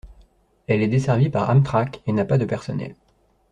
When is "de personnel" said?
2.39-2.95